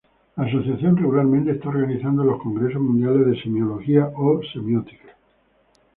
La 0.35 0.47
Asociación 0.47 0.97
regularmente 0.97 1.51
está 1.51 1.69
organizando 1.69 2.23
los 2.23 2.41
congresos 2.41 2.81
mundiales 2.81 3.23
de 3.27 3.39
semiología 3.43 4.07
o 4.07 4.41
semiótica. 4.51 5.15